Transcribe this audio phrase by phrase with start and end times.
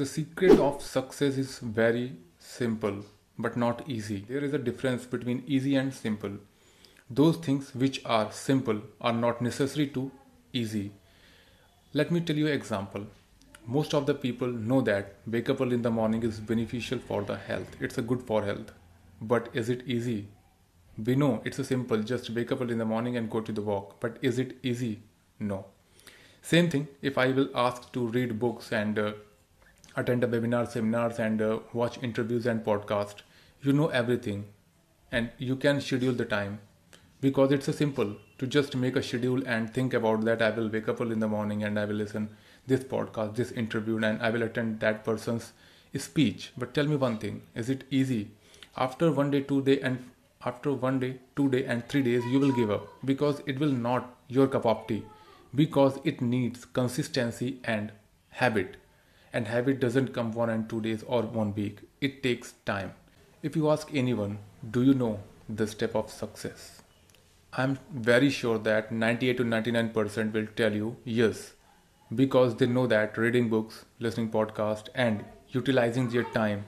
[0.00, 3.04] The secret of success is very simple
[3.38, 4.24] but not easy.
[4.26, 6.38] There is a difference between easy and simple.
[7.10, 10.10] Those things which are simple are not necessary to
[10.54, 10.92] easy.
[11.92, 13.06] Let me tell you an example.
[13.66, 17.20] Most of the people know that wake up early in the morning is beneficial for
[17.20, 17.76] the health.
[17.78, 18.72] It's a good for health.
[19.20, 20.28] But is it easy?
[20.96, 23.52] We know it's a simple just wake up early in the morning and go to
[23.52, 24.00] the walk.
[24.00, 25.02] But is it easy?
[25.38, 25.66] No.
[26.40, 29.12] Same thing if I will ask to read books and uh,
[30.00, 33.22] attend a webinar, seminars, and uh, watch interviews and podcast.
[33.62, 34.46] You know everything,
[35.12, 36.58] and you can schedule the time
[37.20, 40.42] because it's a simple to just make a schedule and think about that.
[40.42, 42.30] I will wake up early in the morning and I will listen
[42.66, 45.52] this podcast, this interview, and I will attend that person's
[45.96, 46.52] speech.
[46.56, 48.22] But tell me one thing: is it easy?
[48.76, 50.04] After one day, two day, and
[50.44, 53.78] after one day, two day, and three days, you will give up because it will
[53.88, 55.02] not your cup of tea
[55.54, 57.92] because it needs consistency and
[58.30, 58.76] habit
[59.32, 61.80] and habit doesn't come one and two days or one week.
[62.00, 62.94] It takes time.
[63.42, 64.38] If you ask anyone
[64.70, 66.82] do you know the step of success?
[67.52, 71.54] I'm very sure that 98 to 99% will tell you yes
[72.14, 76.64] because they know that reading books listening podcast and utilizing their time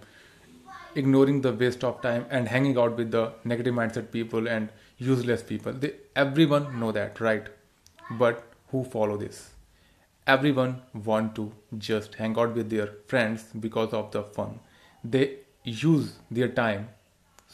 [0.95, 5.43] ignoring the waste of time and hanging out with the negative mindset people and useless
[5.43, 7.49] people they everyone know that right?
[8.11, 9.51] But who follow this
[10.27, 14.61] everyone want to just hang out with their friends because of the fun.
[15.05, 16.89] They use their time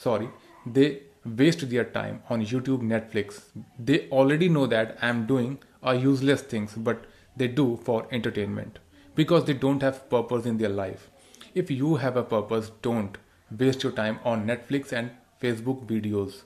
[0.02, 0.28] sorry
[0.64, 1.02] they
[1.38, 3.40] waste their time on youtube netflix.
[3.78, 7.04] They already know that i'm doing a useless things but
[7.36, 8.78] they do for entertainment
[9.14, 11.10] because they don't have purpose in their life.
[11.54, 13.18] If you have a purpose don't
[13.58, 15.10] waste your time on netflix and
[15.42, 16.42] facebook videos.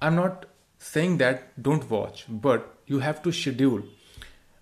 [0.00, 0.46] I'm not
[0.78, 3.82] saying that don't watch but you have to schedule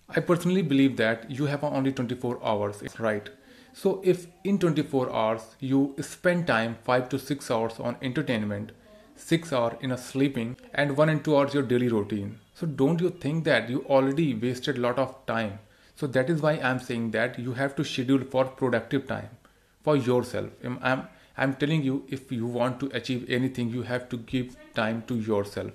[0.09, 3.29] I personally believe that you have only 24 hours, right?
[3.73, 8.71] So if in 24 hours you spend time 5 to 6 hours on entertainment,
[9.17, 12.39] 6 hours in a sleeping and 1 and 2 hours your daily routine.
[12.53, 15.59] So don't you think that you already wasted a lot of time?
[15.95, 19.29] So that is why I'm saying that you have to schedule for productive time
[19.83, 20.49] for yourself.
[20.63, 25.03] I'm, I'm telling you if you want to achieve anything you have to give time
[25.07, 25.71] to yourself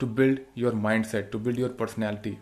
[0.00, 2.38] to build your mindset, to build your personality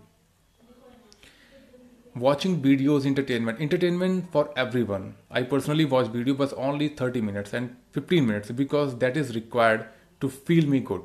[2.16, 3.60] watching videos entertainment.
[3.60, 5.14] Entertainment for everyone.
[5.30, 9.86] I personally watch video but only 30 minutes and 15 minutes because that is required
[10.20, 11.02] to feel me good.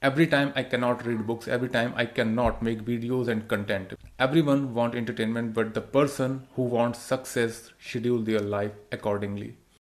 [0.00, 3.94] Every time i cannot read books every time i cannot make videos and content.
[4.20, 9.56] Everyone want entertainment but the person who wants success schedule their life accordingly